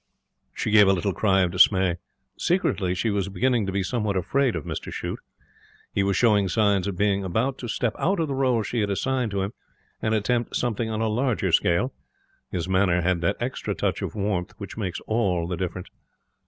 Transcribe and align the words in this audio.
She 0.55 0.71
gave 0.71 0.87
a 0.87 0.93
little 0.93 1.13
cry 1.13 1.41
of 1.41 1.51
dismay. 1.51 1.97
Secretly 2.35 2.95
she 2.95 3.11
was 3.11 3.29
beginning 3.29 3.67
to 3.67 3.71
be 3.71 3.83
somewhat 3.83 4.17
afraid 4.17 4.55
of 4.55 4.65
Mr 4.65 4.91
Shute. 4.91 5.19
He 5.93 6.01
was 6.01 6.17
showing 6.17 6.49
signs 6.49 6.87
of 6.87 6.97
being 6.97 7.23
about 7.23 7.59
to 7.59 7.67
step 7.67 7.93
out 7.99 8.19
of 8.19 8.27
the 8.27 8.33
role 8.33 8.63
she 8.63 8.79
had 8.79 8.89
assigned 8.89 9.29
to 9.29 9.43
him 9.43 9.53
and 10.01 10.15
attempt 10.15 10.55
something 10.55 10.89
on 10.89 11.01
a 11.01 11.07
larger 11.07 11.51
scale. 11.51 11.93
His 12.49 12.67
manner 12.67 13.01
had 13.03 13.21
that 13.21 13.37
extra 13.39 13.75
touch 13.75 14.01
of 14.01 14.15
warmth 14.15 14.53
which 14.57 14.75
makes 14.75 14.99
all 15.01 15.47
the 15.47 15.55
difference. 15.55 15.89